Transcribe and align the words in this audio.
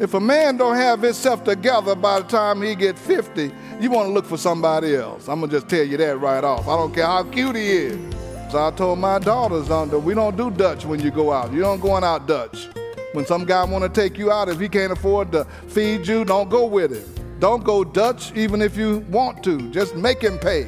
If 0.00 0.14
a 0.14 0.20
man 0.20 0.56
don't 0.56 0.74
have 0.74 1.02
himself 1.02 1.44
together 1.44 1.94
by 1.94 2.20
the 2.20 2.26
time 2.26 2.60
he 2.62 2.74
get 2.74 2.98
50, 2.98 3.52
you 3.80 3.90
want 3.90 4.08
to 4.08 4.12
look 4.12 4.26
for 4.26 4.36
somebody 4.36 4.96
else. 4.96 5.28
I'm 5.28 5.38
gonna 5.40 5.52
just 5.52 5.68
tell 5.68 5.84
you 5.84 5.96
that 5.98 6.18
right 6.18 6.42
off. 6.42 6.66
I 6.66 6.76
don't 6.76 6.92
care 6.92 7.06
how 7.06 7.22
cute 7.22 7.54
he 7.54 7.68
is. 7.70 8.14
So 8.50 8.66
I 8.66 8.72
told 8.72 8.98
my 8.98 9.20
daughters, 9.20 9.68
we 9.92 10.14
don't 10.14 10.36
do 10.36 10.50
Dutch 10.50 10.84
when 10.84 11.00
you 11.00 11.12
go 11.12 11.32
out. 11.32 11.52
You 11.52 11.60
don't 11.60 11.80
going 11.80 12.02
out 12.02 12.26
Dutch. 12.26 12.68
When 13.12 13.24
some 13.24 13.44
guy 13.44 13.62
want 13.64 13.84
to 13.84 13.88
take 13.88 14.18
you 14.18 14.32
out, 14.32 14.48
if 14.48 14.58
he 14.58 14.68
can't 14.68 14.92
afford 14.92 15.30
to 15.30 15.44
feed 15.68 16.08
you, 16.08 16.24
don't 16.24 16.48
go 16.48 16.66
with 16.66 16.92
him. 16.92 17.38
Don't 17.38 17.62
go 17.62 17.84
Dutch 17.84 18.32
even 18.34 18.62
if 18.62 18.76
you 18.76 18.98
want 19.10 19.44
to. 19.44 19.70
Just 19.70 19.94
make 19.94 20.20
him 20.20 20.38
pay. 20.38 20.66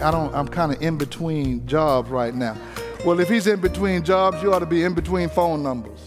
I 0.00 0.10
don't 0.10 0.34
I'm 0.34 0.48
kind 0.48 0.72
of 0.72 0.80
in 0.80 0.96
between 0.96 1.66
jobs 1.66 2.08
right 2.08 2.34
now. 2.34 2.56
Well, 3.04 3.20
if 3.20 3.28
he's 3.28 3.46
in 3.46 3.60
between 3.60 4.02
jobs, 4.02 4.42
you 4.42 4.54
ought 4.54 4.60
to 4.60 4.66
be 4.66 4.82
in 4.82 4.94
between 4.94 5.28
phone 5.28 5.62
numbers. 5.62 6.06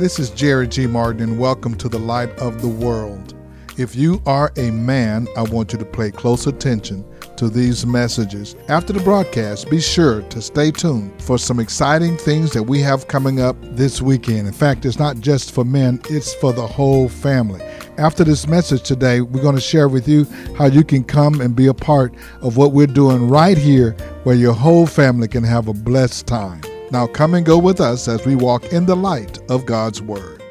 This 0.00 0.18
is 0.18 0.30
Jerry 0.30 0.66
G. 0.66 0.88
Martin, 0.88 1.22
and 1.22 1.38
welcome 1.38 1.76
to 1.76 1.88
the 1.88 2.00
Light 2.00 2.36
of 2.40 2.60
the 2.60 2.66
World. 2.66 3.32
If 3.78 3.94
you 3.94 4.20
are 4.26 4.52
a 4.56 4.72
man, 4.72 5.28
I 5.36 5.42
want 5.42 5.72
you 5.72 5.78
to 5.78 5.84
pay 5.84 6.10
close 6.10 6.48
attention 6.48 7.04
to 7.36 7.48
these 7.48 7.86
messages. 7.86 8.56
After 8.68 8.92
the 8.92 9.04
broadcast, 9.04 9.70
be 9.70 9.80
sure 9.80 10.22
to 10.22 10.42
stay 10.42 10.72
tuned 10.72 11.22
for 11.22 11.38
some 11.38 11.60
exciting 11.60 12.16
things 12.16 12.52
that 12.52 12.64
we 12.64 12.80
have 12.80 13.06
coming 13.06 13.40
up 13.40 13.54
this 13.62 14.02
weekend. 14.02 14.48
In 14.48 14.52
fact, 14.52 14.84
it's 14.84 14.98
not 14.98 15.18
just 15.20 15.52
for 15.52 15.64
men, 15.64 16.00
it's 16.10 16.34
for 16.34 16.52
the 16.52 16.66
whole 16.66 17.08
family. 17.08 17.62
After 17.96 18.24
this 18.24 18.48
message 18.48 18.82
today, 18.82 19.20
we're 19.20 19.40
going 19.40 19.54
to 19.54 19.60
share 19.60 19.86
with 19.88 20.08
you 20.08 20.26
how 20.58 20.66
you 20.66 20.82
can 20.82 21.04
come 21.04 21.40
and 21.40 21.54
be 21.54 21.68
a 21.68 21.74
part 21.74 22.12
of 22.40 22.56
what 22.56 22.72
we're 22.72 22.88
doing 22.88 23.28
right 23.28 23.56
here 23.56 23.92
where 24.24 24.34
your 24.34 24.52
whole 24.52 24.84
family 24.84 25.28
can 25.28 25.44
have 25.44 25.68
a 25.68 25.72
blessed 25.72 26.26
time. 26.26 26.60
Now, 26.90 27.06
come 27.06 27.34
and 27.34 27.46
go 27.46 27.56
with 27.56 27.80
us 27.80 28.08
as 28.08 28.26
we 28.26 28.34
walk 28.34 28.64
in 28.72 28.86
the 28.86 28.96
light 28.96 29.38
of 29.48 29.64
God's 29.64 30.02
Word. 30.02 30.42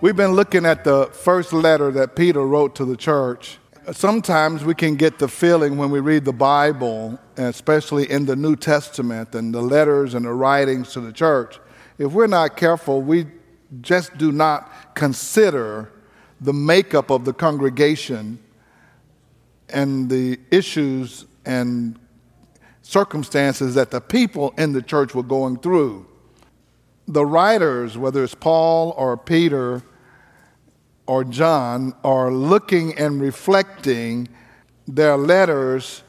We've 0.00 0.16
been 0.16 0.32
looking 0.32 0.64
at 0.64 0.82
the 0.82 1.10
first 1.12 1.52
letter 1.52 1.90
that 1.90 2.16
Peter 2.16 2.46
wrote 2.46 2.74
to 2.76 2.86
the 2.86 2.96
church. 2.96 3.58
Sometimes 3.92 4.64
we 4.64 4.74
can 4.74 4.96
get 4.96 5.18
the 5.18 5.28
feeling 5.28 5.76
when 5.76 5.90
we 5.90 6.00
read 6.00 6.24
the 6.24 6.32
Bible, 6.32 7.18
especially 7.36 8.10
in 8.10 8.24
the 8.24 8.34
New 8.34 8.56
Testament 8.56 9.34
and 9.34 9.52
the 9.52 9.60
letters 9.60 10.14
and 10.14 10.24
the 10.24 10.32
writings 10.32 10.94
to 10.94 11.02
the 11.02 11.12
church, 11.12 11.60
if 11.98 12.12
we're 12.12 12.26
not 12.26 12.56
careful, 12.56 13.00
we 13.00 13.26
just 13.80 14.16
do 14.16 14.32
not 14.32 14.94
consider 14.94 15.90
the 16.40 16.52
makeup 16.52 17.10
of 17.10 17.24
the 17.24 17.32
congregation 17.32 18.38
and 19.68 20.08
the 20.08 20.38
issues 20.50 21.26
and 21.44 21.98
circumstances 22.82 23.74
that 23.74 23.90
the 23.90 24.00
people 24.00 24.54
in 24.58 24.72
the 24.72 24.82
church 24.82 25.14
were 25.14 25.22
going 25.22 25.58
through. 25.58 26.06
The 27.08 27.26
writers, 27.26 27.96
whether 27.98 28.22
it's 28.22 28.34
Paul 28.34 28.94
or 28.96 29.16
Peter 29.16 29.82
or 31.06 31.24
John, 31.24 31.94
are 32.04 32.30
looking 32.32 32.96
and 32.98 33.20
reflecting 33.20 34.28
their 34.86 35.16
letters 35.16 36.02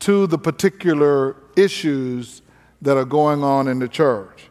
to 0.00 0.26
the 0.26 0.38
particular 0.38 1.36
issues 1.56 2.42
that 2.80 2.96
are 2.96 3.04
going 3.04 3.44
on 3.44 3.68
in 3.68 3.78
the 3.78 3.88
church. 3.88 4.50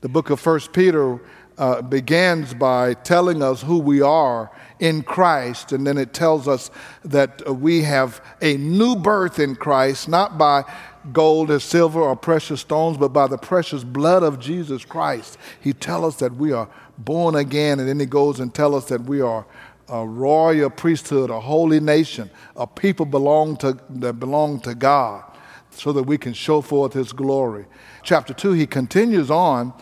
The 0.00 0.08
book 0.08 0.30
of 0.30 0.40
First 0.40 0.72
Peter 0.72 1.20
uh, 1.62 1.80
begins 1.80 2.54
by 2.54 2.92
telling 2.92 3.40
us 3.40 3.62
who 3.62 3.78
we 3.78 4.02
are 4.02 4.50
in 4.80 5.00
Christ, 5.00 5.70
and 5.70 5.86
then 5.86 5.96
it 5.96 6.12
tells 6.12 6.48
us 6.48 6.72
that 7.04 7.48
we 7.48 7.82
have 7.82 8.20
a 8.40 8.56
new 8.56 8.96
birth 8.96 9.38
in 9.38 9.54
Christ, 9.54 10.08
not 10.08 10.36
by 10.36 10.64
gold 11.12 11.52
or 11.52 11.60
silver 11.60 12.00
or 12.00 12.16
precious 12.16 12.62
stones, 12.62 12.96
but 12.96 13.10
by 13.10 13.28
the 13.28 13.38
precious 13.38 13.84
blood 13.84 14.24
of 14.24 14.40
Jesus 14.40 14.84
Christ. 14.84 15.38
He 15.60 15.72
tells 15.72 16.14
us 16.14 16.18
that 16.18 16.34
we 16.34 16.50
are 16.50 16.68
born 16.98 17.36
again, 17.36 17.78
and 17.78 17.88
then 17.88 18.00
he 18.00 18.06
goes 18.06 18.40
and 18.40 18.52
tells 18.52 18.82
us 18.82 18.88
that 18.88 19.02
we 19.02 19.20
are 19.20 19.46
a 19.88 20.04
royal 20.04 20.68
priesthood, 20.68 21.30
a 21.30 21.38
holy 21.38 21.78
nation, 21.78 22.28
a 22.56 22.66
people 22.66 23.06
belong 23.06 23.56
to, 23.58 23.78
that 23.88 24.14
belong 24.14 24.58
to 24.62 24.74
God, 24.74 25.22
so 25.70 25.92
that 25.92 26.02
we 26.02 26.18
can 26.18 26.32
show 26.32 26.60
forth 26.60 26.92
his 26.92 27.12
glory. 27.12 27.66
Chapter 28.02 28.34
2, 28.34 28.50
he 28.54 28.66
continues 28.66 29.30
on 29.30 29.72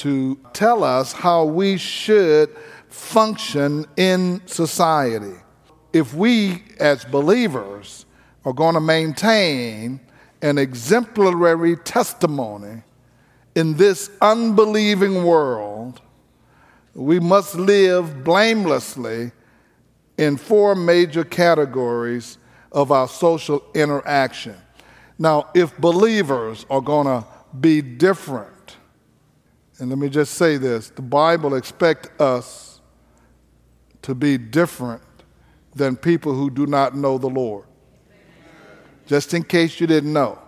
to 0.00 0.38
tell 0.54 0.82
us 0.82 1.12
how 1.12 1.44
we 1.44 1.76
should 1.76 2.48
function 2.88 3.84
in 3.96 4.40
society. 4.46 5.34
If 5.92 6.14
we, 6.14 6.62
as 6.78 7.04
believers, 7.04 8.06
are 8.44 8.54
going 8.54 8.74
to 8.74 8.80
maintain 8.80 10.00
an 10.40 10.56
exemplary 10.56 11.76
testimony 11.76 12.82
in 13.54 13.76
this 13.76 14.10
unbelieving 14.22 15.24
world, 15.24 16.00
we 16.94 17.20
must 17.20 17.56
live 17.56 18.24
blamelessly 18.24 19.32
in 20.16 20.38
four 20.38 20.74
major 20.74 21.24
categories 21.24 22.38
of 22.72 22.90
our 22.90 23.06
social 23.06 23.62
interaction. 23.74 24.56
Now, 25.18 25.50
if 25.54 25.76
believers 25.76 26.64
are 26.70 26.80
going 26.80 27.06
to 27.06 27.26
be 27.60 27.82
different, 27.82 28.50
and 29.80 29.88
let 29.88 29.98
me 29.98 30.10
just 30.10 30.34
say 30.34 30.58
this 30.58 30.90
the 30.90 31.02
Bible 31.02 31.54
expects 31.54 32.08
us 32.20 32.80
to 34.02 34.14
be 34.14 34.38
different 34.38 35.02
than 35.74 35.96
people 35.96 36.34
who 36.34 36.50
do 36.50 36.66
not 36.66 36.94
know 36.94 37.18
the 37.18 37.28
Lord. 37.28 37.64
Just 39.06 39.34
in 39.34 39.42
case 39.42 39.80
you 39.80 39.86
didn't 39.86 40.12
know. 40.12 40.38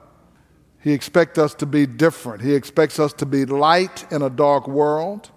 He 0.81 0.93
expects 0.93 1.39
us 1.39 1.55
to 1.55 1.67
be 1.67 1.87
different. 1.87 2.43
He 2.43 2.55
expects 2.55 2.99
us 2.99 3.13
to 3.15 3.27
be 3.27 3.45
light 3.45 4.05
in 4.13 4.21
a 4.21 4.31
dark 4.31 4.67
world. 4.67 5.31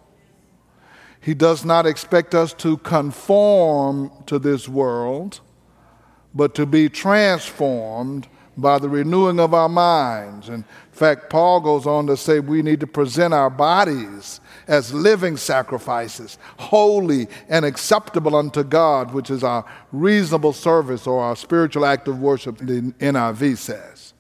He 1.22 1.36
does 1.36 1.64
not 1.64 1.86
expect 1.86 2.34
us 2.34 2.52
to 2.56 2.78
conform 2.78 4.12
to 4.26 4.40
this 4.40 4.68
world, 4.68 5.40
but 6.34 6.56
to 6.56 6.66
be 6.66 6.90
transformed 6.90 8.28
by 8.58 8.80
the 8.80 8.90
renewing 8.90 9.40
of 9.40 9.54
our 9.54 9.70
minds. 9.70 10.50
In 10.50 10.64
fact, 10.92 11.30
Paul 11.30 11.60
goes 11.60 11.86
on 11.86 12.08
to 12.08 12.16
say 12.16 12.40
we 12.40 12.62
need 12.62 12.80
to 12.80 12.88
present 12.88 13.34
our 13.34 13.50
bodies 13.50 14.40
as 14.68 14.94
living 14.94 15.38
sacrifices, 15.38 16.38
holy 16.58 17.28
and 17.50 17.66
acceptable 17.66 18.36
unto 18.36 18.64
God, 18.64 19.14
which 19.14 19.30
is 19.30 19.44
our 19.44 19.66
reasonable 19.92 20.54
service 20.54 21.06
or 21.06 21.22
our 21.22 21.36
spiritual 21.36 21.86
act 21.86 22.08
of 22.08 22.20
worship, 22.20 22.58
the 22.58 22.94
NIV 23.00 23.58
says. 23.58 24.14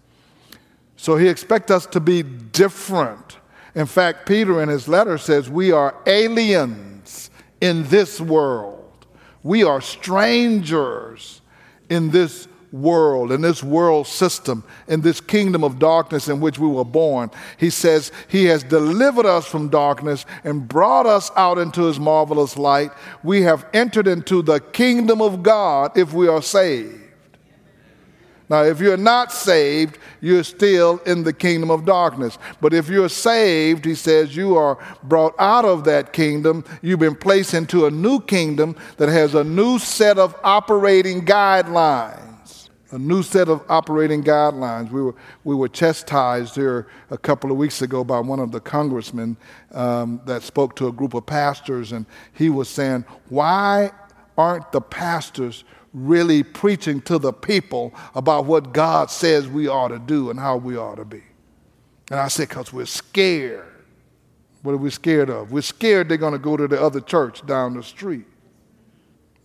So 0.98 1.18
he 1.18 1.28
expects 1.28 1.72
us 1.72 1.86
to 1.88 2.00
be 2.00 2.24
different. 2.24 3.38
In 3.74 3.86
fact, 3.86 4.26
Peter 4.26 4.62
in 4.62 4.70
his 4.70 4.88
letter 4.88 5.18
says 5.18 5.50
we 5.50 5.72
are 5.72 5.96
aliens 6.06 7.30
in 7.62 7.84
this 7.88 8.20
world. 8.20 9.06
We 9.44 9.64
are 9.64 9.82
strangers 9.82 11.42
in 11.90 12.10
this 12.10 12.48
world, 12.72 13.32
in 13.32 13.42
this 13.42 13.64
world 13.64 14.08
system, 14.08 14.64
in 14.88 15.02
this 15.02 15.22
kingdom 15.22 15.64
of 15.64 15.80
darkness 15.80 16.28
in 16.28 16.40
which 16.40 16.60
we 16.60 16.68
were 16.68 16.86
born. 16.86 17.32
He 17.58 17.70
says, 17.70 18.12
He 18.28 18.46
has 18.46 18.64
delivered 18.64 19.26
us 19.26 19.46
from 19.46 19.70
darkness 19.70 20.26
and 20.44 20.68
brought 20.68 21.06
us 21.06 21.32
out 21.36 21.58
into 21.58 21.84
His 21.84 22.00
marvelous 22.00 22.58
light. 22.58 22.92
We 23.24 23.42
have 23.44 23.66
entered 23.74 24.08
into 24.08 24.42
the 24.42 24.60
kingdom 24.60 25.22
of 25.22 25.44
God 25.44 25.98
if 25.98 26.14
we 26.14 26.28
are 26.28 26.42
saved. 26.42 27.02
Now, 28.48 28.64
if 28.64 28.80
you're 28.80 28.96
not 28.96 29.32
saved, 29.32 29.98
you're 30.22 30.44
still 30.44 31.00
in 31.08 31.24
the 31.24 31.34
kingdom 31.34 31.72
of 31.72 31.84
darkness. 31.84 32.38
But 32.62 32.76
if 32.76 32.90
you're 32.90 33.10
saved, 33.10 33.86
he 33.86 33.96
says, 33.96 34.36
you 34.36 34.56
are 34.56 34.78
brought 35.02 35.34
out 35.40 35.66
of 35.66 35.84
that 35.86 36.14
kingdom. 36.14 36.64
You've 36.84 37.00
been 37.00 37.16
placed 37.16 37.56
into 37.56 37.88
a 37.88 37.92
new 37.92 38.20
kingdom 38.22 38.76
that 38.98 39.10
has 39.10 39.34
a 39.34 39.44
new 39.44 39.80
set 39.80 40.20
of 40.20 40.36
operating 40.44 41.26
guidelines 41.26 42.35
a 42.96 42.98
new 42.98 43.22
set 43.22 43.50
of 43.50 43.62
operating 43.68 44.24
guidelines. 44.24 44.90
We 44.90 45.02
were, 45.02 45.16
we 45.44 45.54
were 45.54 45.68
chastised 45.68 46.56
here 46.56 46.88
a 47.10 47.18
couple 47.18 47.52
of 47.52 47.58
weeks 47.58 47.82
ago 47.82 48.06
by 48.06 48.22
one 48.22 48.40
of 48.40 48.54
the 48.54 48.62
congressmen 48.62 49.36
um, 49.74 50.22
that 50.26 50.44
spoke 50.44 50.78
to 50.78 50.88
a 50.88 50.94
group 50.94 51.14
of 51.14 51.26
pastors, 51.26 51.92
and 51.92 52.06
he 52.32 52.50
was 52.50 52.70
saying, 52.70 53.04
Why 53.28 53.92
aren't 54.38 54.72
the 54.72 54.80
pastors 54.80 55.66
really 55.94 56.42
preaching 56.42 57.02
to 57.02 57.20
the 57.20 57.34
people 57.34 57.94
about 58.16 58.46
what 58.46 58.72
God 58.72 59.12
says 59.12 59.46
we 59.46 59.68
ought 59.68 59.90
to 59.90 60.00
do 60.00 60.30
and 60.30 60.40
how 60.40 60.56
we 60.56 60.78
ought 60.78 60.96
to 60.96 61.06
be? 61.06 61.24
And 62.10 62.18
I 62.18 62.30
said, 62.30 62.48
Because 62.48 62.72
we're 62.72 62.86
scared. 62.86 63.68
What 64.62 64.72
are 64.72 64.78
we 64.78 64.90
scared 64.90 65.30
of? 65.30 65.52
We're 65.52 65.62
scared 65.62 66.08
they're 66.08 66.18
going 66.18 66.32
to 66.32 66.40
go 66.40 66.56
to 66.56 66.66
the 66.66 66.82
other 66.82 67.02
church 67.02 67.46
down 67.46 67.74
the 67.74 67.84
street. 67.84 68.26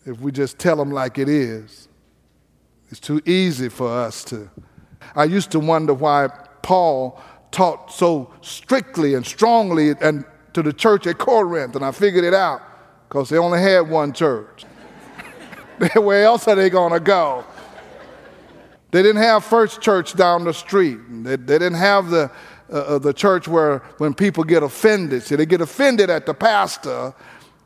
If 0.07 0.21
we 0.21 0.31
just 0.31 0.57
tell 0.61 0.77
them 0.77 0.93
like 0.93 1.19
it 1.19 1.29
is. 1.29 1.89
It's 2.91 3.01
too 3.01 3.23
easy 3.25 3.69
for 3.69 3.89
us 3.89 4.25
to. 4.25 4.51
I 5.15 5.25
used 5.25 5.51
to 5.53 5.61
wonder 5.61 5.95
why 5.95 6.29
Paul 6.63 7.21
taught 7.51 7.93
so 7.93 8.33
strictly 8.43 9.15
and 9.15 9.25
strongly 9.25 9.95
and 10.01 10.25
to 10.53 10.63
the 10.63 10.73
church 10.73 11.07
at 11.07 11.19
Corinth, 11.19 11.77
and 11.77 11.85
I 11.85 11.93
figured 11.93 12.25
it 12.25 12.35
out 12.35 12.61
because 13.09 13.29
they 13.29 13.39
only 13.39 13.61
had 13.61 13.89
one 13.89 14.13
church. 14.13 14.65
Where 15.95 16.25
else 16.25 16.47
are 16.49 16.55
they 16.57 16.71
going 16.71 16.93
to 16.93 17.01
go? 17.01 17.45
They 18.91 19.03
didn't 19.03 19.23
have 19.23 19.45
First 19.45 19.81
Church 19.81 20.15
down 20.15 20.45
the 20.45 20.53
street. 20.53 20.99
They, 21.09 21.37
they 21.37 21.59
didn't 21.59 21.79
have 21.79 22.11
the 22.11 22.31
uh, 22.73 22.77
uh, 22.77 22.99
the 22.99 23.13
church 23.13 23.49
where 23.49 23.79
when 23.99 24.15
people 24.15 24.45
get 24.45 24.63
offended, 24.63 25.25
see, 25.25 25.35
they 25.35 25.45
get 25.45 25.61
offended 25.61 26.09
at 26.09 26.25
the 26.25 26.33
pastor 26.33 27.13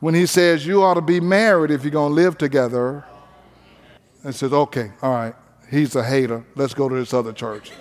when 0.00 0.14
he 0.14 0.24
says 0.24 0.66
you 0.66 0.82
ought 0.82 0.94
to 0.94 1.02
be 1.02 1.20
married 1.20 1.70
if 1.70 1.82
you're 1.82 1.90
going 1.90 2.10
to 2.10 2.14
live 2.14 2.38
together. 2.38 3.04
And 4.24 4.34
says, 4.34 4.52
okay, 4.52 4.90
all 5.02 5.12
right, 5.12 5.34
he's 5.70 5.94
a 5.94 6.02
hater. 6.02 6.44
Let's 6.56 6.74
go 6.74 6.88
to 6.88 6.94
this 6.94 7.12
other 7.12 7.32
church. 7.32 7.72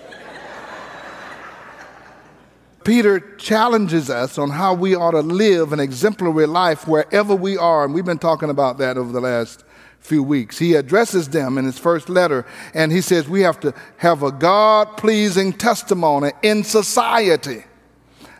Peter 2.84 3.22
challenges 3.38 4.10
us 4.10 4.38
on 4.38 4.50
how 4.50 4.74
we 4.74 4.94
ought 4.94 5.12
to 5.12 5.22
live 5.22 5.72
an 5.72 5.80
exemplary 5.80 6.46
life 6.46 6.86
wherever 6.86 7.34
we 7.34 7.58
are. 7.58 7.86
And 7.86 7.94
we've 7.94 8.04
been 8.04 8.20
talking 8.20 8.50
about 8.50 8.78
that 8.80 8.98
over 8.98 9.14
the 9.14 9.22
last 9.22 9.64
few 10.02 10.22
weeks. 10.22 10.60
He 10.60 10.76
addresses 10.76 11.30
them 11.30 11.58
in 11.58 11.64
his 11.64 11.80
first 11.80 12.10
letter, 12.10 12.46
and 12.74 12.92
he 12.92 13.00
says 13.00 13.30
we 13.30 13.40
have 13.42 13.60
to 13.62 13.74
have 13.98 14.22
a 14.22 14.34
God 14.34 14.98
pleasing 14.98 15.54
testimony 15.54 16.32
in 16.42 16.66
society. 16.66 17.64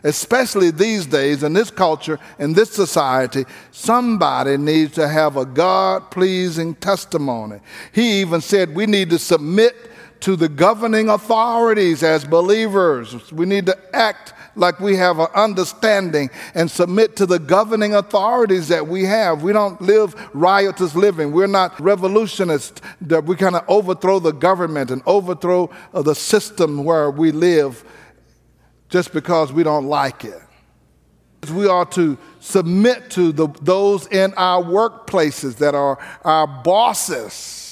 Especially 0.04 0.70
these 0.70 1.06
days, 1.06 1.42
in 1.42 1.54
this 1.54 1.70
culture, 1.70 2.20
in 2.38 2.52
this 2.52 2.70
society, 2.70 3.46
somebody 3.70 4.58
needs 4.58 4.92
to 4.92 5.08
have 5.08 5.38
a 5.38 5.46
God 5.46 6.10
pleasing 6.10 6.74
testimony. 6.74 7.60
He 7.90 8.20
even 8.20 8.42
said 8.42 8.74
we 8.74 8.84
need 8.84 9.08
to 9.10 9.18
submit 9.18 9.74
to 10.20 10.36
the 10.36 10.48
governing 10.48 11.08
authorities 11.08 12.02
as 12.02 12.24
believers. 12.24 13.32
We 13.32 13.46
need 13.46 13.64
to 13.66 13.96
act 13.96 14.34
like 14.56 14.78
we 14.78 14.96
have 14.96 15.18
an 15.18 15.28
understanding 15.34 16.30
and 16.54 16.70
submit 16.70 17.16
to 17.16 17.26
the 17.26 17.38
governing 17.38 17.94
authorities 17.94 18.68
that 18.68 18.86
we 18.86 19.04
have. 19.04 19.42
We 19.42 19.52
don't 19.52 19.80
live 19.80 20.14
riotous 20.34 20.94
living. 20.94 21.32
We're 21.32 21.46
not 21.46 21.78
revolutionists 21.80 22.80
that 23.02 23.24
we 23.24 23.36
kind 23.36 23.56
of 23.56 23.64
overthrow 23.68 24.18
the 24.18 24.32
government 24.32 24.90
and 24.90 25.02
overthrow 25.06 25.70
uh, 25.92 26.02
the 26.02 26.14
system 26.14 26.84
where 26.84 27.10
we 27.10 27.32
live 27.32 27.84
just 28.94 29.12
because 29.12 29.52
we 29.52 29.62
don't 29.62 29.86
like 29.86 30.24
it. 30.24 30.40
We 31.52 31.66
are 31.66 31.84
to 31.86 32.16
submit 32.40 33.10
to 33.10 33.32
the, 33.32 33.48
those 33.60 34.06
in 34.06 34.32
our 34.34 34.62
workplaces 34.62 35.56
that 35.56 35.74
are 35.74 35.98
our 36.24 36.46
bosses 36.46 37.64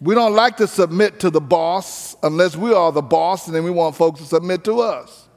we 0.00 0.14
don't 0.14 0.34
like 0.34 0.56
to 0.58 0.66
submit 0.66 1.20
to 1.20 1.30
the 1.30 1.40
boss 1.40 2.16
unless 2.22 2.56
we 2.56 2.72
are 2.72 2.92
the 2.92 3.02
boss 3.02 3.46
and 3.46 3.56
then 3.56 3.64
we 3.64 3.70
want 3.70 3.96
folks 3.96 4.20
to 4.20 4.26
submit 4.26 4.64
to 4.64 4.80
us. 4.80 5.28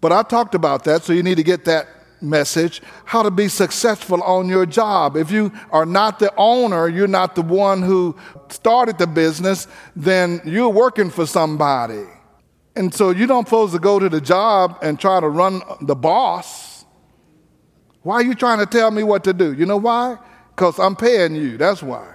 But 0.00 0.12
I 0.12 0.22
talked 0.22 0.54
about 0.54 0.84
that, 0.84 1.02
so 1.02 1.14
you 1.14 1.22
need 1.22 1.36
to 1.36 1.42
get 1.42 1.64
that 1.64 1.88
message 2.20 2.82
how 3.04 3.22
to 3.22 3.30
be 3.30 3.48
successful 3.48 4.22
on 4.22 4.48
your 4.48 4.66
job. 4.66 5.16
If 5.16 5.30
you 5.30 5.52
are 5.70 5.86
not 5.86 6.18
the 6.18 6.32
owner, 6.36 6.88
you're 6.88 7.06
not 7.06 7.34
the 7.34 7.42
one 7.42 7.82
who 7.82 8.16
started 8.50 8.98
the 8.98 9.06
business, 9.06 9.66
then 9.96 10.42
you're 10.44 10.68
working 10.68 11.08
for 11.08 11.26
somebody. 11.26 12.04
And 12.76 12.92
so 12.92 13.10
you 13.10 13.26
don't 13.26 13.46
supposed 13.46 13.72
to 13.72 13.78
go 13.78 13.98
to 13.98 14.08
the 14.08 14.20
job 14.20 14.78
and 14.82 14.98
try 14.98 15.20
to 15.20 15.28
run 15.28 15.62
the 15.80 15.94
boss. 15.94 16.84
Why 18.02 18.16
are 18.16 18.22
you 18.22 18.34
trying 18.34 18.58
to 18.58 18.66
tell 18.66 18.90
me 18.90 19.02
what 19.02 19.24
to 19.24 19.32
do? 19.32 19.52
You 19.52 19.66
know 19.66 19.76
why? 19.76 20.18
Because 20.50 20.78
I'm 20.78 20.96
paying 20.96 21.36
you. 21.36 21.56
That's 21.56 21.82
why 21.82 22.14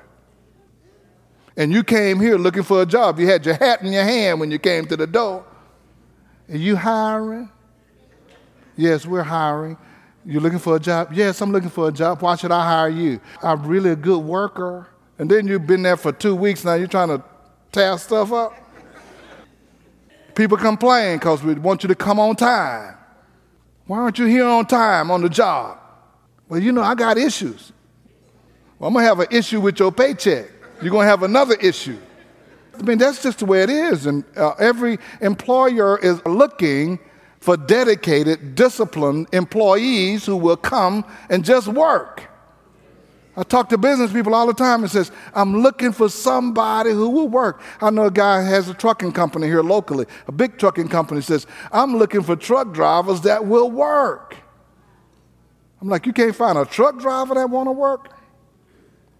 and 1.60 1.74
you 1.74 1.84
came 1.84 2.22
here 2.22 2.38
looking 2.38 2.64
for 2.64 2.82
a 2.82 2.86
job. 2.86 3.20
You 3.20 3.28
had 3.28 3.46
your 3.46 3.56
hat 3.56 3.82
in 3.82 3.92
your 3.92 4.06
hand 4.06 4.40
when 4.40 4.50
you 4.50 4.58
came 4.58 4.86
to 4.86 4.96
the 4.96 5.06
door. 5.06 5.46
Are 6.48 6.56
you 6.56 6.78
hiring? 6.78 7.52
Yes, 8.78 9.06
we're 9.06 9.24
hiring. 9.24 9.78
You're 10.26 10.42
looking 10.42 10.60
for 10.60 10.78
a 10.78 10.80
job? 10.80 11.10
Yes, 11.12 11.42
I'm 11.42 11.52
looking 11.52 11.70
for 11.70 11.90
a 11.90 11.92
job. 11.92 12.22
Why 12.22 12.38
should 12.38 12.54
I 12.54 12.64
hire 12.64 12.90
you? 12.90 13.20
I'm 13.44 13.68
really 13.68 13.90
a 13.90 13.96
good 13.98 14.20
worker. 14.20 14.88
And 15.18 15.30
then 15.30 15.50
you've 15.50 15.68
been 15.68 15.82
there 15.82 15.98
for 15.98 16.14
two 16.14 16.34
weeks 16.34 16.64
now, 16.64 16.76
you're 16.76 16.88
trying 16.88 17.10
to 17.10 17.22
tear 17.74 17.98
stuff 17.98 18.32
up. 18.32 18.54
People 20.36 20.58
complain 20.58 21.18
because 21.18 21.44
we 21.44 21.54
want 21.56 21.84
you 21.84 21.88
to 21.88 21.96
come 21.96 22.20
on 22.20 22.36
time. 22.36 22.96
Why 23.86 24.00
aren't 24.00 24.20
you 24.20 24.26
here 24.26 24.46
on 24.46 24.66
time 24.66 25.12
on 25.12 25.22
the 25.22 25.30
job? 25.30 25.80
Well, 26.48 26.62
you 26.62 26.72
know, 26.72 26.82
I 26.82 26.96
got 26.96 27.18
issues. 27.18 27.72
Well, 28.78 28.88
I'm 28.88 28.94
going 28.94 29.04
to 29.04 29.08
have 29.10 29.20
an 29.20 29.28
issue 29.32 29.60
with 29.60 29.80
your 29.80 29.92
paycheck 29.92 30.52
you're 30.82 30.92
going 30.92 31.06
to 31.06 31.10
have 31.10 31.24
another 31.24 31.56
issue. 31.56 31.98
I 32.78 32.82
mean, 32.84 32.98
that's 32.98 33.22
just 33.22 33.40
the 33.40 33.46
way 33.46 33.64
it 33.64 33.70
is. 33.70 34.06
And 34.06 34.24
uh, 34.38 34.52
every 34.52 34.98
employer 35.22 36.00
is 36.00 36.26
looking 36.26 37.00
for 37.40 37.58
dedicated, 37.58 38.56
disciplined 38.56 39.28
employees 39.34 40.26
who 40.26 40.38
will 40.38 40.58
come 40.58 41.06
and 41.30 41.44
just 41.44 41.68
work. 41.68 42.30
I 43.40 43.44
talk 43.44 43.70
to 43.70 43.78
business 43.78 44.12
people 44.12 44.36
all 44.36 44.48
the 44.48 44.54
time 44.54 44.84
and 44.84 44.92
says, 44.92 45.14
I'm 45.34 45.62
looking 45.62 45.94
for 45.94 46.10
somebody 46.10 46.92
who 46.92 47.10
will 47.10 47.30
work. 47.30 47.62
I 47.80 47.90
know 47.90 48.08
a 48.08 48.12
guy 48.12 48.42
has 48.42 48.68
a 48.68 48.74
trucking 48.74 49.14
company 49.14 49.48
here 49.48 49.64
locally, 49.64 50.08
a 50.28 50.34
big 50.34 50.58
trucking 50.58 50.90
company 50.90 51.22
says, 51.22 51.48
I'm 51.72 51.96
looking 51.96 52.22
for 52.22 52.36
truck 52.36 52.74
drivers 52.74 53.22
that 53.22 53.46
will 53.46 53.72
work. 53.72 54.36
I'm 55.80 55.88
like, 55.88 56.06
you 56.06 56.12
can't 56.12 56.36
find 56.36 56.58
a 56.58 56.66
truck 56.66 57.00
driver 57.00 57.34
that 57.36 57.50
want 57.50 57.68
to 57.68 57.72
work? 57.72 58.10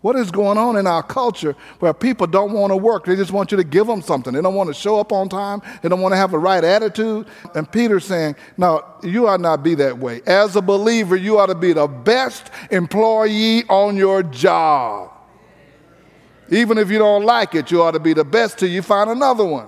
What 0.02 0.16
is 0.16 0.32
going 0.32 0.58
on 0.58 0.78
in 0.78 0.88
our 0.88 1.04
culture 1.04 1.58
where 1.80 1.94
people 1.94 2.26
don't 2.26 2.54
want 2.54 2.72
to 2.72 2.78
work? 2.78 3.06
They 3.06 3.18
just 3.18 3.32
want 3.32 3.52
you 3.52 3.58
to 3.58 3.66
give 3.66 3.86
them 3.86 4.02
something. 4.02 4.34
They 4.34 4.42
don't 4.42 4.56
want 4.56 4.70
to 4.70 4.74
show 4.74 4.98
up 4.98 5.12
on 5.12 5.28
time. 5.28 5.62
They 5.82 5.90
don't 5.90 6.00
want 6.00 6.14
to 6.14 6.18
have 6.18 6.32
the 6.32 6.40
right 6.40 6.64
attitude. 6.64 7.28
And 7.54 7.70
Peter's 7.70 8.06
saying, 8.06 8.38
No, 8.58 8.86
you 9.04 9.28
ought 9.28 9.42
not 9.42 9.62
be 9.62 9.76
that 9.76 9.98
way. 9.98 10.22
As 10.26 10.56
a 10.56 10.62
believer, 10.62 11.18
you 11.18 11.38
ought 11.38 11.48
to 11.48 11.56
be 11.56 11.74
the 11.74 11.88
best 11.88 12.50
employee 12.72 13.66
on 13.68 13.98
your 13.98 14.24
job. 14.24 15.12
Even 16.50 16.78
if 16.78 16.90
you 16.90 16.98
don't 16.98 17.26
like 17.26 17.54
it, 17.54 17.70
you 17.70 17.82
ought 17.84 17.92
to 17.92 18.00
be 18.00 18.14
the 18.14 18.24
best 18.24 18.58
till 18.58 18.70
you 18.70 18.82
find 18.82 19.10
another 19.10 19.44
one. 19.44 19.68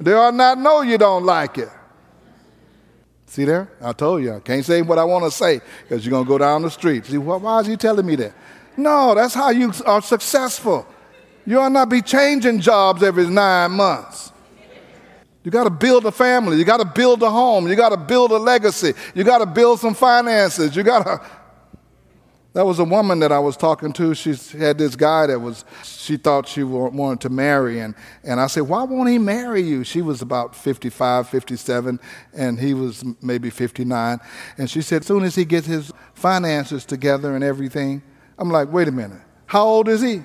They 0.00 0.12
ought 0.12 0.34
not 0.34 0.58
know 0.58 0.82
you 0.82 0.98
don't 0.98 1.24
like 1.24 1.56
it. 1.56 1.70
See 3.26 3.44
there? 3.44 3.70
I 3.80 3.92
told 3.92 4.22
you. 4.22 4.34
I 4.34 4.40
can't 4.40 4.64
say 4.64 4.82
what 4.82 4.98
I 4.98 5.04
want 5.04 5.24
to 5.24 5.30
say 5.30 5.60
because 5.82 6.04
you're 6.04 6.10
going 6.10 6.24
to 6.24 6.28
go 6.28 6.38
down 6.38 6.62
the 6.62 6.70
street. 6.70 7.04
See, 7.04 7.18
why 7.18 7.60
is 7.60 7.66
he 7.66 7.76
telling 7.76 8.06
me 8.06 8.16
that? 8.16 8.32
No, 8.78 9.12
that's 9.12 9.34
how 9.34 9.50
you 9.50 9.72
are 9.86 10.00
successful. 10.00 10.86
You 11.44 11.58
ought 11.58 11.72
not 11.72 11.88
be 11.88 12.00
changing 12.00 12.60
jobs 12.60 13.02
every 13.02 13.26
nine 13.26 13.72
months. 13.72 14.32
You 15.42 15.50
got 15.50 15.64
to 15.64 15.70
build 15.70 16.06
a 16.06 16.12
family. 16.12 16.58
You 16.58 16.64
got 16.64 16.76
to 16.76 16.84
build 16.84 17.22
a 17.24 17.30
home. 17.30 17.66
You 17.66 17.74
got 17.74 17.88
to 17.88 17.96
build 17.96 18.30
a 18.30 18.36
legacy. 18.36 18.92
You 19.16 19.24
got 19.24 19.38
to 19.38 19.46
build 19.46 19.80
some 19.80 19.94
finances. 19.94 20.76
You 20.76 20.84
got 20.84 21.04
to. 21.04 21.20
That 22.52 22.66
was 22.66 22.78
a 22.78 22.84
woman 22.84 23.18
that 23.18 23.32
I 23.32 23.40
was 23.40 23.56
talking 23.56 23.92
to. 23.94 24.14
She 24.14 24.34
had 24.56 24.78
this 24.78 24.94
guy 24.94 25.26
that 25.26 25.40
was, 25.40 25.64
she 25.82 26.16
thought 26.16 26.46
she 26.46 26.62
wanted 26.62 27.20
to 27.22 27.30
marry. 27.30 27.80
And, 27.80 27.96
and 28.22 28.40
I 28.40 28.46
said, 28.46 28.62
Why 28.62 28.84
won't 28.84 29.08
he 29.08 29.18
marry 29.18 29.60
you? 29.60 29.82
She 29.82 30.02
was 30.02 30.22
about 30.22 30.54
55, 30.54 31.28
57, 31.28 31.98
and 32.32 32.60
he 32.60 32.74
was 32.74 33.04
maybe 33.22 33.50
59. 33.50 34.20
And 34.56 34.70
she 34.70 34.82
said, 34.82 35.02
As 35.02 35.08
soon 35.08 35.24
as 35.24 35.34
he 35.34 35.44
gets 35.44 35.66
his 35.66 35.92
finances 36.14 36.84
together 36.84 37.34
and 37.34 37.42
everything, 37.42 38.02
I'm 38.38 38.50
like, 38.50 38.72
wait 38.72 38.88
a 38.88 38.92
minute. 38.92 39.20
How 39.46 39.64
old 39.64 39.88
is 39.88 40.00
he? 40.00 40.22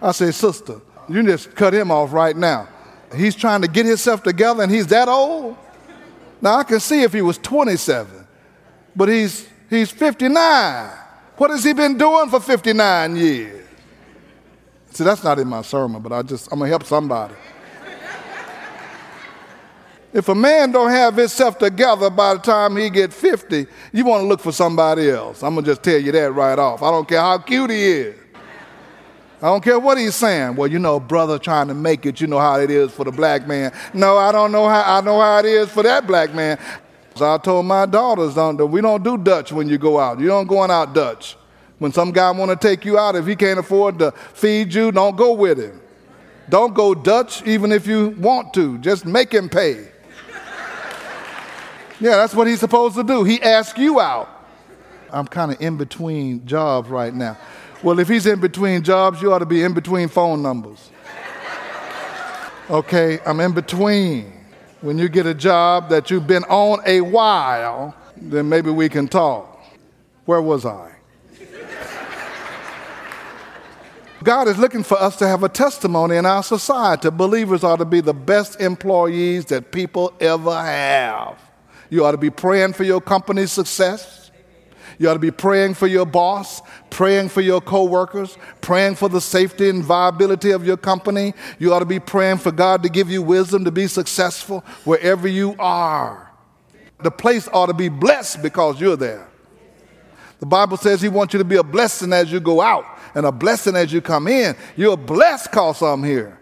I 0.00 0.12
say, 0.12 0.30
sister, 0.30 0.80
you 1.08 1.22
just 1.22 1.54
cut 1.54 1.74
him 1.74 1.90
off 1.90 2.12
right 2.12 2.36
now. 2.36 2.68
He's 3.14 3.34
trying 3.34 3.62
to 3.62 3.68
get 3.68 3.86
himself 3.86 4.22
together 4.22 4.62
and 4.62 4.70
he's 4.70 4.86
that 4.88 5.08
old. 5.08 5.56
Now 6.40 6.56
I 6.56 6.64
can 6.64 6.80
see 6.80 7.02
if 7.02 7.12
he 7.12 7.22
was 7.22 7.38
27, 7.38 8.26
but 8.94 9.08
he's 9.08 9.48
he's 9.68 9.90
59. 9.90 10.90
What 11.36 11.50
has 11.50 11.64
he 11.64 11.72
been 11.72 11.96
doing 11.96 12.28
for 12.28 12.40
59 12.40 13.16
years? 13.16 13.66
See, 14.90 15.04
that's 15.04 15.22
not 15.22 15.38
in 15.38 15.48
my 15.48 15.62
sermon, 15.62 16.02
but 16.02 16.12
I 16.12 16.22
just 16.22 16.52
I'm 16.52 16.58
gonna 16.58 16.68
help 16.68 16.84
somebody. 16.84 17.34
If 20.18 20.28
a 20.28 20.34
man 20.34 20.72
don't 20.72 20.90
have 20.90 21.14
himself 21.14 21.58
together 21.58 22.10
by 22.10 22.34
the 22.34 22.40
time 22.40 22.76
he 22.76 22.90
get 22.90 23.12
50, 23.12 23.68
you 23.92 24.04
want 24.04 24.22
to 24.22 24.26
look 24.26 24.40
for 24.40 24.50
somebody 24.50 25.08
else. 25.08 25.44
I'm 25.44 25.54
going 25.54 25.64
to 25.64 25.70
just 25.70 25.84
tell 25.84 25.96
you 25.96 26.10
that 26.10 26.32
right 26.32 26.58
off. 26.58 26.82
I 26.82 26.90
don't 26.90 27.06
care 27.06 27.20
how 27.20 27.38
cute 27.38 27.70
he 27.70 27.84
is. 27.84 28.16
I 29.40 29.46
don't 29.46 29.62
care 29.62 29.78
what 29.78 29.96
he's 29.96 30.16
saying. 30.16 30.56
Well, 30.56 30.66
you 30.66 30.80
know, 30.80 30.98
brother 30.98 31.38
trying 31.38 31.68
to 31.68 31.74
make 31.74 32.04
it, 32.04 32.20
you 32.20 32.26
know 32.26 32.40
how 32.40 32.58
it 32.58 32.68
is 32.68 32.90
for 32.90 33.04
the 33.04 33.12
black 33.12 33.46
man. 33.46 33.72
No, 33.94 34.16
I 34.16 34.32
don't 34.32 34.50
know 34.50 34.68
how 34.68 34.98
I 34.98 35.00
know 35.02 35.20
how 35.20 35.38
it 35.38 35.44
is 35.44 35.70
for 35.70 35.84
that 35.84 36.08
black 36.08 36.34
man. 36.34 36.58
So 37.14 37.32
I 37.32 37.38
told 37.38 37.66
my 37.66 37.86
daughters, 37.86 38.34
don't, 38.34 38.56
we 38.72 38.80
don't 38.80 39.04
do 39.04 39.18
Dutch 39.18 39.52
when 39.52 39.68
you 39.68 39.78
go 39.78 40.00
out. 40.00 40.18
You 40.18 40.26
don't 40.26 40.48
going 40.48 40.72
out 40.72 40.94
Dutch. 40.94 41.36
When 41.78 41.92
some 41.92 42.10
guy 42.10 42.32
want 42.32 42.50
to 42.50 42.56
take 42.56 42.84
you 42.84 42.98
out, 42.98 43.14
if 43.14 43.24
he 43.24 43.36
can't 43.36 43.60
afford 43.60 44.00
to 44.00 44.10
feed 44.10 44.74
you, 44.74 44.90
don't 44.90 45.16
go 45.16 45.32
with 45.32 45.60
him. 45.60 45.80
Don't 46.48 46.74
go 46.74 46.92
Dutch 46.92 47.46
even 47.46 47.70
if 47.70 47.86
you 47.86 48.16
want 48.18 48.52
to. 48.54 48.78
Just 48.78 49.06
make 49.06 49.32
him 49.32 49.48
pay. 49.48 49.92
Yeah, 52.00 52.16
that's 52.16 52.34
what 52.34 52.46
he's 52.46 52.60
supposed 52.60 52.94
to 52.96 53.02
do. 53.02 53.24
He 53.24 53.42
asks 53.42 53.78
you 53.78 54.00
out. 54.00 54.28
I'm 55.12 55.26
kind 55.26 55.52
of 55.52 55.60
in 55.60 55.76
between 55.76 56.46
jobs 56.46 56.88
right 56.88 57.12
now. 57.12 57.36
Well, 57.82 57.98
if 57.98 58.08
he's 58.08 58.26
in 58.26 58.40
between 58.40 58.82
jobs, 58.82 59.22
you 59.22 59.32
ought 59.32 59.38
to 59.38 59.46
be 59.46 59.62
in 59.62 59.72
between 59.72 60.08
phone 60.08 60.42
numbers. 60.42 60.90
Okay, 62.70 63.18
I'm 63.24 63.40
in 63.40 63.52
between. 63.52 64.32
When 64.80 64.98
you 64.98 65.08
get 65.08 65.26
a 65.26 65.34
job 65.34 65.88
that 65.88 66.10
you've 66.10 66.26
been 66.26 66.44
on 66.44 66.80
a 66.86 67.00
while, 67.00 67.96
then 68.16 68.48
maybe 68.48 68.70
we 68.70 68.88
can 68.88 69.08
talk. 69.08 69.58
Where 70.24 70.42
was 70.42 70.66
I? 70.66 70.92
God 74.22 74.48
is 74.48 74.58
looking 74.58 74.82
for 74.82 75.00
us 75.00 75.16
to 75.16 75.26
have 75.26 75.44
a 75.44 75.48
testimony 75.48 76.16
in 76.16 76.26
our 76.26 76.42
society. 76.42 77.08
Believers 77.10 77.64
ought 77.64 77.76
to 77.76 77.84
be 77.84 78.00
the 78.00 78.12
best 78.12 78.60
employees 78.60 79.46
that 79.46 79.72
people 79.72 80.12
ever 80.20 80.54
have. 80.54 81.47
You 81.90 82.04
ought 82.04 82.12
to 82.12 82.18
be 82.18 82.30
praying 82.30 82.74
for 82.74 82.84
your 82.84 83.00
company's 83.00 83.52
success. 83.52 84.30
You 84.98 85.08
ought 85.08 85.14
to 85.14 85.20
be 85.20 85.30
praying 85.30 85.74
for 85.74 85.86
your 85.86 86.06
boss, 86.06 86.60
praying 86.90 87.28
for 87.28 87.40
your 87.40 87.60
coworkers, 87.60 88.36
praying 88.60 88.96
for 88.96 89.08
the 89.08 89.20
safety 89.20 89.68
and 89.68 89.82
viability 89.82 90.50
of 90.50 90.66
your 90.66 90.76
company. 90.76 91.34
You 91.58 91.72
ought 91.72 91.78
to 91.78 91.84
be 91.84 92.00
praying 92.00 92.38
for 92.38 92.50
God 92.50 92.82
to 92.82 92.88
give 92.88 93.08
you 93.10 93.22
wisdom 93.22 93.64
to 93.64 93.70
be 93.70 93.86
successful 93.86 94.64
wherever 94.84 95.28
you 95.28 95.54
are. 95.58 96.32
The 97.00 97.12
place 97.12 97.48
ought 97.52 97.66
to 97.66 97.74
be 97.74 97.88
blessed 97.88 98.42
because 98.42 98.80
you're 98.80 98.96
there. 98.96 99.28
The 100.40 100.46
Bible 100.46 100.76
says 100.76 101.00
He 101.00 101.08
wants 101.08 101.32
you 101.32 101.38
to 101.38 101.44
be 101.44 101.56
a 101.56 101.62
blessing 101.62 102.12
as 102.12 102.32
you 102.32 102.40
go 102.40 102.60
out 102.60 102.84
and 103.14 103.24
a 103.24 103.32
blessing 103.32 103.76
as 103.76 103.92
you 103.92 104.00
come 104.00 104.26
in. 104.26 104.56
You're 104.76 104.96
blessed 104.96 105.50
because 105.50 105.80
I'm 105.80 106.02
here. 106.02 106.38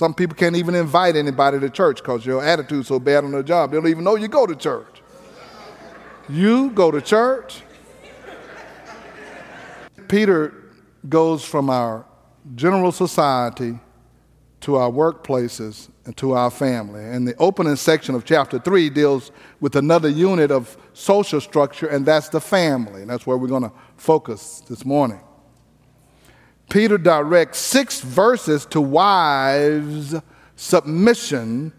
Some 0.00 0.14
people 0.14 0.34
can't 0.34 0.56
even 0.56 0.74
invite 0.74 1.14
anybody 1.14 1.60
to 1.60 1.68
church 1.68 1.98
because 1.98 2.24
your 2.24 2.42
attitude's 2.42 2.88
so 2.88 2.98
bad 2.98 3.22
on 3.22 3.32
the 3.32 3.42
job. 3.42 3.70
They 3.70 3.76
don't 3.76 3.86
even 3.86 4.02
know 4.02 4.14
you 4.14 4.28
go 4.28 4.46
to 4.46 4.56
church. 4.56 5.02
You 6.26 6.70
go 6.70 6.90
to 6.90 7.02
church. 7.02 7.60
Peter 10.08 10.54
goes 11.06 11.44
from 11.44 11.68
our 11.68 12.06
general 12.54 12.92
society 12.92 13.78
to 14.62 14.76
our 14.76 14.90
workplaces 14.90 15.90
and 16.06 16.16
to 16.16 16.32
our 16.32 16.50
family. 16.50 17.04
And 17.04 17.28
the 17.28 17.36
opening 17.36 17.76
section 17.76 18.14
of 18.14 18.24
chapter 18.24 18.58
3 18.58 18.88
deals 18.88 19.30
with 19.60 19.76
another 19.76 20.08
unit 20.08 20.50
of 20.50 20.78
social 20.94 21.42
structure, 21.42 21.88
and 21.88 22.06
that's 22.06 22.30
the 22.30 22.40
family. 22.40 23.02
And 23.02 23.10
that's 23.10 23.26
where 23.26 23.36
we're 23.36 23.48
going 23.48 23.64
to 23.64 23.72
focus 23.98 24.62
this 24.66 24.86
morning. 24.86 25.20
Peter 26.70 26.96
directs 26.96 27.58
six 27.58 28.00
verses 28.00 28.64
to 28.66 28.80
wives' 28.80 30.14
submission 30.56 31.72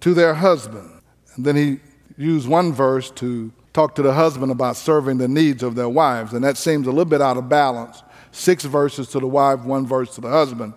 to 0.00 0.14
their 0.14 0.34
husband. 0.34 1.00
And 1.34 1.44
then 1.44 1.56
he 1.56 1.80
used 2.16 2.46
one 2.46 2.72
verse 2.72 3.10
to 3.12 3.50
talk 3.72 3.94
to 3.94 4.02
the 4.02 4.12
husband 4.12 4.52
about 4.52 4.76
serving 4.76 5.18
the 5.18 5.28
needs 5.28 5.62
of 5.62 5.74
their 5.74 5.88
wives. 5.88 6.34
And 6.34 6.44
that 6.44 6.56
seems 6.56 6.86
a 6.86 6.90
little 6.90 7.04
bit 7.04 7.22
out 7.22 7.36
of 7.36 7.48
balance. 7.48 8.02
Six 8.30 8.64
verses 8.64 9.08
to 9.08 9.20
the 9.20 9.26
wife, 9.26 9.60
one 9.60 9.86
verse 9.86 10.14
to 10.16 10.20
the 10.20 10.28
husband. 10.28 10.74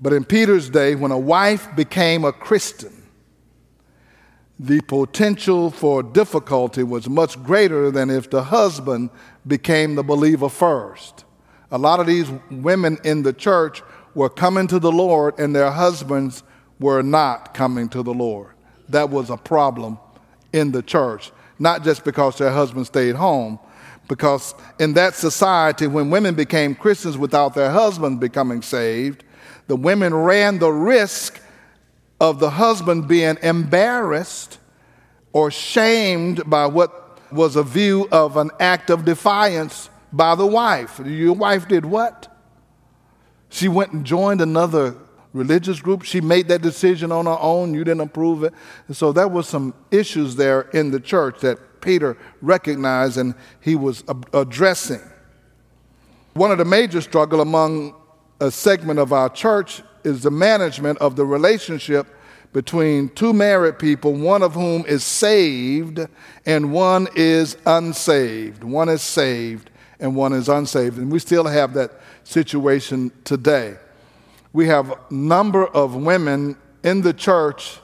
But 0.00 0.12
in 0.12 0.24
Peter's 0.24 0.68
day, 0.68 0.94
when 0.94 1.12
a 1.12 1.18
wife 1.18 1.74
became 1.74 2.24
a 2.24 2.32
Christian, 2.32 3.02
the 4.58 4.80
potential 4.82 5.70
for 5.70 6.02
difficulty 6.02 6.82
was 6.82 7.08
much 7.08 7.42
greater 7.42 7.90
than 7.90 8.10
if 8.10 8.28
the 8.28 8.44
husband 8.44 9.10
became 9.46 9.94
the 9.94 10.02
believer 10.02 10.48
first. 10.48 11.24
A 11.72 11.78
lot 11.78 12.00
of 12.00 12.06
these 12.06 12.30
women 12.50 12.98
in 13.02 13.22
the 13.22 13.32
church 13.32 13.82
were 14.14 14.28
coming 14.28 14.66
to 14.68 14.78
the 14.78 14.92
Lord 14.92 15.38
and 15.38 15.56
their 15.56 15.70
husbands 15.70 16.42
were 16.78 17.02
not 17.02 17.54
coming 17.54 17.88
to 17.88 18.02
the 18.02 18.12
Lord. 18.12 18.54
That 18.90 19.08
was 19.08 19.30
a 19.30 19.38
problem 19.38 19.98
in 20.52 20.70
the 20.72 20.82
church, 20.82 21.32
not 21.58 21.82
just 21.82 22.04
because 22.04 22.36
their 22.36 22.50
husbands 22.50 22.88
stayed 22.88 23.14
home, 23.14 23.58
because 24.06 24.54
in 24.78 24.92
that 24.94 25.14
society, 25.14 25.86
when 25.86 26.10
women 26.10 26.34
became 26.34 26.74
Christians 26.74 27.16
without 27.16 27.54
their 27.54 27.70
husbands 27.70 28.20
becoming 28.20 28.60
saved, 28.60 29.24
the 29.66 29.76
women 29.76 30.14
ran 30.14 30.58
the 30.58 30.70
risk 30.70 31.40
of 32.20 32.38
the 32.38 32.50
husband 32.50 33.08
being 33.08 33.38
embarrassed 33.42 34.58
or 35.32 35.50
shamed 35.50 36.42
by 36.50 36.66
what 36.66 37.18
was 37.32 37.56
a 37.56 37.62
view 37.62 38.06
of 38.12 38.36
an 38.36 38.50
act 38.60 38.90
of 38.90 39.06
defiance 39.06 39.88
by 40.12 40.34
the 40.34 40.46
wife. 40.46 41.00
Your 41.04 41.34
wife 41.34 41.68
did 41.68 41.84
what? 41.84 42.28
She 43.48 43.68
went 43.68 43.92
and 43.92 44.04
joined 44.04 44.40
another 44.40 44.96
religious 45.32 45.80
group. 45.80 46.02
She 46.02 46.20
made 46.20 46.48
that 46.48 46.62
decision 46.62 47.12
on 47.12 47.26
her 47.26 47.38
own. 47.40 47.74
You 47.74 47.84
didn't 47.84 48.00
approve 48.02 48.44
it. 48.44 48.54
And 48.88 48.96
so 48.96 49.12
there 49.12 49.28
were 49.28 49.42
some 49.42 49.74
issues 49.90 50.36
there 50.36 50.62
in 50.72 50.90
the 50.90 51.00
church 51.00 51.40
that 51.40 51.80
Peter 51.80 52.16
recognized 52.40 53.18
and 53.18 53.34
he 53.60 53.74
was 53.74 54.04
addressing. 54.32 55.00
One 56.34 56.50
of 56.50 56.58
the 56.58 56.64
major 56.64 57.00
struggle 57.00 57.40
among 57.40 57.94
a 58.40 58.50
segment 58.50 58.98
of 58.98 59.12
our 59.12 59.28
church 59.28 59.82
is 60.04 60.22
the 60.22 60.30
management 60.30 60.98
of 60.98 61.16
the 61.16 61.24
relationship 61.24 62.06
between 62.52 63.08
two 63.10 63.32
married 63.32 63.78
people, 63.78 64.12
one 64.12 64.42
of 64.42 64.54
whom 64.54 64.84
is 64.86 65.04
saved 65.04 66.06
and 66.44 66.72
one 66.72 67.08
is 67.14 67.56
unsaved. 67.64 68.62
One 68.62 68.88
is 68.88 69.02
saved 69.02 69.70
and 70.02 70.14
one 70.14 70.34
is 70.34 70.48
unsaved. 70.48 70.98
And 70.98 71.10
we 71.10 71.18
still 71.18 71.44
have 71.44 71.72
that 71.74 71.92
situation 72.24 73.10
today. 73.24 73.76
We 74.52 74.66
have 74.66 74.90
a 74.90 74.98
number 75.10 75.66
of 75.66 75.96
women 75.96 76.56
in 76.84 77.00
the 77.00 77.14
church 77.14 77.78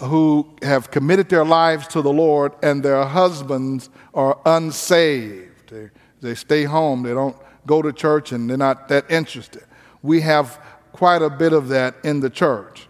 who 0.00 0.54
have 0.60 0.90
committed 0.90 1.30
their 1.30 1.44
lives 1.44 1.86
to 1.88 2.02
the 2.02 2.12
Lord 2.12 2.52
and 2.62 2.82
their 2.82 3.04
husbands 3.06 3.88
are 4.12 4.38
unsaved. 4.44 5.70
They, 5.70 5.90
they 6.20 6.34
stay 6.34 6.64
home, 6.64 7.02
they 7.02 7.14
don't 7.14 7.36
go 7.64 7.80
to 7.80 7.92
church, 7.92 8.32
and 8.32 8.50
they're 8.50 8.58
not 8.58 8.88
that 8.88 9.10
interested 9.10 9.62
we 10.04 10.20
have 10.20 10.60
quite 10.92 11.22
a 11.22 11.30
bit 11.30 11.54
of 11.54 11.68
that 11.68 11.96
in 12.04 12.20
the 12.20 12.28
church. 12.28 12.86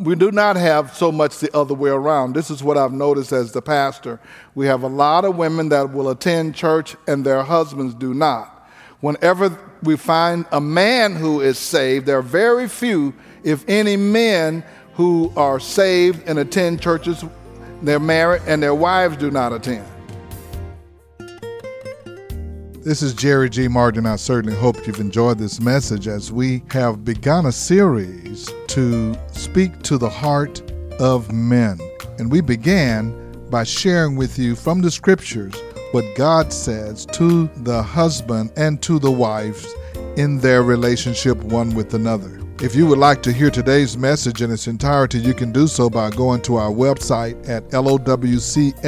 We 0.00 0.14
do 0.14 0.30
not 0.30 0.54
have 0.54 0.94
so 0.94 1.10
much 1.10 1.38
the 1.38 1.54
other 1.56 1.74
way 1.74 1.90
around. 1.90 2.34
This 2.34 2.50
is 2.50 2.62
what 2.62 2.78
I've 2.78 2.92
noticed 2.92 3.32
as 3.32 3.50
the 3.50 3.60
pastor. 3.60 4.20
We 4.54 4.66
have 4.66 4.84
a 4.84 4.88
lot 4.88 5.24
of 5.24 5.36
women 5.36 5.70
that 5.70 5.92
will 5.92 6.10
attend 6.10 6.54
church 6.54 6.94
and 7.08 7.24
their 7.24 7.42
husbands 7.42 7.94
do 7.94 8.14
not. 8.14 8.68
Whenever 9.00 9.58
we 9.82 9.96
find 9.96 10.46
a 10.52 10.60
man 10.60 11.16
who 11.16 11.40
is 11.40 11.58
saved, 11.58 12.06
there 12.06 12.18
are 12.18 12.22
very 12.22 12.68
few, 12.68 13.12
if 13.42 13.64
any, 13.68 13.96
men 13.96 14.62
who 14.94 15.32
are 15.36 15.58
saved 15.58 16.22
and 16.28 16.38
attend 16.38 16.80
churches. 16.80 17.24
They're 17.82 17.98
married 17.98 18.42
and 18.46 18.62
their 18.62 18.74
wives 18.74 19.16
do 19.16 19.32
not 19.32 19.52
attend. 19.52 19.86
This 22.84 23.02
is 23.02 23.14
Jerry 23.14 23.50
G. 23.50 23.66
Martin. 23.66 24.06
I 24.06 24.16
certainly 24.16 24.56
hope 24.56 24.86
you've 24.86 25.00
enjoyed 25.00 25.38
this 25.38 25.60
message 25.60 26.06
as 26.06 26.30
we 26.30 26.62
have 26.70 27.04
begun 27.04 27.46
a 27.46 27.52
series 27.52 28.48
to 28.78 29.18
speak 29.32 29.82
to 29.82 29.98
the 29.98 30.08
heart 30.08 30.62
of 31.00 31.32
men. 31.32 31.80
And 32.20 32.30
we 32.30 32.40
began 32.40 33.12
by 33.50 33.64
sharing 33.64 34.14
with 34.14 34.38
you 34.38 34.54
from 34.54 34.82
the 34.82 34.90
scriptures 34.92 35.52
what 35.90 36.04
God 36.14 36.52
says 36.52 37.04
to 37.06 37.48
the 37.64 37.82
husband 37.82 38.52
and 38.56 38.80
to 38.82 39.00
the 39.00 39.10
wives 39.10 39.66
in 40.16 40.38
their 40.38 40.62
relationship 40.62 41.38
one 41.38 41.74
with 41.74 41.92
another. 41.94 42.38
If 42.62 42.76
you 42.76 42.86
would 42.86 43.00
like 43.00 43.20
to 43.24 43.32
hear 43.32 43.50
today's 43.50 43.98
message 43.98 44.42
in 44.42 44.52
its 44.52 44.68
entirety, 44.68 45.18
you 45.18 45.34
can 45.34 45.50
do 45.50 45.66
so 45.66 45.90
by 45.90 46.10
going 46.10 46.42
to 46.42 46.54
our 46.54 46.70
website 46.70 47.48
at 47.48 47.68
lowcf.org. 47.70 48.78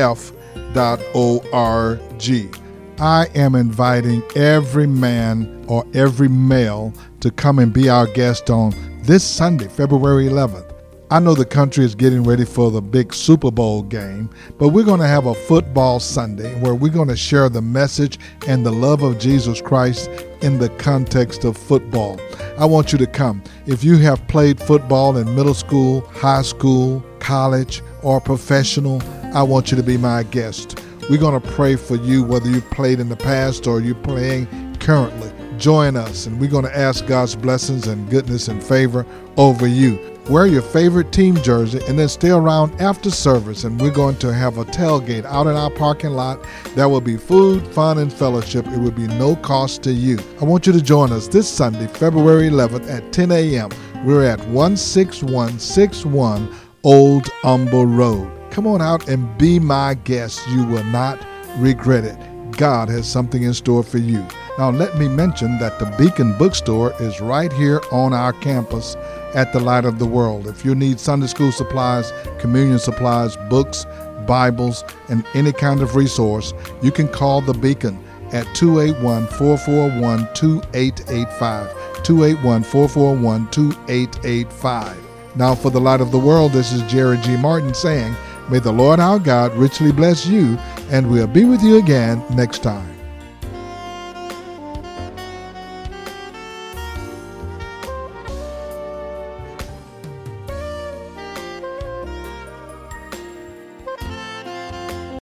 I 3.01 3.27
am 3.35 3.55
inviting 3.57 4.23
every 4.37 4.87
man 4.87 5.65
or 5.67 5.85
every 5.95 6.29
male 6.29 6.95
to 7.21 7.33
come 7.33 7.59
and 7.59 7.73
be 7.73 7.89
our 7.89 8.07
guest 8.07 8.51
on 8.51 8.90
this 9.02 9.25
Sunday, 9.25 9.66
February 9.66 10.26
11th. 10.26 10.75
I 11.11 11.19
know 11.19 11.35
the 11.35 11.45
country 11.45 11.85
is 11.85 11.95
getting 11.95 12.23
ready 12.23 12.45
for 12.45 12.71
the 12.71 12.83
big 12.83 13.12
Super 13.12 13.50
Bowl 13.50 13.83
game, 13.83 14.30
but 14.59 14.69
we're 14.69 14.85
going 14.85 15.00
to 15.00 15.07
have 15.07 15.26
a 15.26 15.35
football 15.35 15.99
Sunday 15.99 16.54
where 16.61 16.75
we're 16.75 16.92
going 16.92 17.09
to 17.09 17.16
share 17.16 17.49
the 17.49 17.62
message 17.62 18.19
and 18.47 18.64
the 18.64 18.71
love 18.71 19.02
of 19.02 19.19
Jesus 19.19 19.61
Christ 19.61 20.09
in 20.42 20.59
the 20.59 20.69
context 20.78 21.45
of 21.45 21.57
football. 21.57 22.21
I 22.59 22.66
want 22.66 22.92
you 22.92 22.99
to 22.99 23.07
come. 23.07 23.42
If 23.66 23.83
you 23.83 23.97
have 23.99 24.25
played 24.28 24.61
football 24.61 25.16
in 25.16 25.35
middle 25.35 25.54
school, 25.54 26.02
high 26.12 26.42
school, 26.42 27.04
college, 27.19 27.83
or 28.02 28.21
professional, 28.21 29.02
I 29.35 29.42
want 29.42 29.71
you 29.71 29.76
to 29.78 29.83
be 29.83 29.97
my 29.97 30.23
guest. 30.25 30.85
We're 31.09 31.19
going 31.19 31.40
to 31.40 31.50
pray 31.52 31.75
for 31.75 31.97
you, 31.97 32.23
whether 32.23 32.49
you've 32.49 32.71
played 32.71 33.00
in 33.00 33.09
the 33.09 33.16
past 33.16 33.66
or 33.66 33.80
you're 33.80 33.97
playing 33.97 34.76
currently. 34.78 35.33
Join 35.61 35.95
us, 35.95 36.25
and 36.25 36.40
we're 36.40 36.49
going 36.49 36.64
to 36.64 36.75
ask 36.75 37.07
God's 37.07 37.37
blessings 37.37 37.87
and 37.87 38.09
goodness 38.09 38.49
and 38.49 38.64
favor 38.64 39.05
over 39.37 39.67
you. 39.67 39.99
Wear 40.31 40.47
your 40.47 40.62
favorite 40.62 41.12
team 41.12 41.37
jersey 41.43 41.81
and 41.87 41.99
then 41.99 42.09
stay 42.09 42.31
around 42.31 42.81
after 42.81 43.11
service, 43.11 43.64
and 43.64 43.79
we're 43.79 43.90
going 43.90 44.17
to 44.21 44.33
have 44.33 44.57
a 44.57 44.64
tailgate 44.64 45.26
out 45.26 45.47
in 45.47 45.57
our 45.57 45.71
parking 45.71 46.12
lot. 46.12 46.43
There 46.76 46.88
will 46.88 47.02
be 47.02 47.19
food, 47.19 47.67
fun, 47.75 47.99
and 47.99 48.11
fellowship. 48.11 48.67
It 48.69 48.79
will 48.79 48.90
be 48.90 49.07
no 49.07 49.37
cost 49.37 49.83
to 49.83 49.93
you. 49.93 50.19
I 50.40 50.45
want 50.45 50.67
you 50.67 50.73
to 50.73 50.81
join 50.81 51.12
us 51.12 51.29
this 51.29 51.47
Sunday, 51.47 51.88
February 51.88 52.49
11th 52.49 52.90
at 52.90 53.12
10 53.12 53.31
a.m. 53.31 53.69
We're 54.07 54.25
at 54.25 54.40
16161 54.49 56.55
Old 56.85 57.29
Humble 57.43 57.85
Road. 57.85 58.33
Come 58.50 58.67
on 58.67 58.81
out 58.81 59.11
and 59.11 59.37
be 59.37 59.59
my 59.59 59.93
guest. 59.93 60.40
You 60.49 60.64
will 60.64 60.85
not 60.85 61.23
regret 61.59 62.05
it. 62.05 62.30
God 62.61 62.90
has 62.90 63.11
something 63.11 63.43
in 63.45 63.55
store 63.55 63.83
for 63.83 63.97
you. 63.97 64.23
Now, 64.59 64.69
let 64.69 64.99
me 64.99 65.09
mention 65.09 65.59
that 65.61 65.79
the 65.79 65.87
Beacon 65.97 66.37
Bookstore 66.37 66.93
is 67.00 67.19
right 67.19 67.50
here 67.50 67.81
on 67.90 68.12
our 68.12 68.35
campus 68.35 68.97
at 69.35 69.50
the 69.55 69.61
Light 69.61 69.87
of 69.87 69.99
the 69.99 70.05
World. 70.05 70.47
If 70.47 70.62
you 70.62 70.75
need 70.75 71.00
Sunday 71.00 71.29
school 71.29 71.52
supplies, 71.52 72.12
communion 72.38 72.79
supplies, 72.79 73.35
books, 73.49 73.87
Bibles, 74.26 74.85
and 75.09 75.25
any 75.33 75.55
kind 75.55 75.81
of 75.81 75.97
resource, 75.97 76.52
you 76.83 76.93
can 76.93 77.09
call 77.09 77.40
the 77.40 77.55
Beacon 77.55 77.99
at 78.31 78.45
281 78.55 79.29
441 79.29 80.29
2885. 80.35 82.02
281 82.02 82.62
441 82.62 83.50
2885. 83.50 84.99
Now, 85.35 85.55
for 85.55 85.71
the 85.71 85.81
light 85.81 86.02
of 86.02 86.12
the 86.12 86.19
world, 86.19 86.52
this 86.52 86.73
is 86.73 86.83
Jerry 86.83 87.17
G. 87.23 87.38
Martin 87.38 87.73
saying, 87.73 88.14
May 88.50 88.59
the 88.59 88.73
Lord 88.73 89.00
our 89.00 89.19
God 89.19 89.55
richly 89.55 89.93
bless 89.93 90.26
you, 90.26 90.59
and 90.91 91.11
we'll 91.11 91.27
be 91.27 91.45
with 91.45 91.63
you 91.63 91.79
again 91.79 92.23
next 92.35 92.63
time. 92.63 92.90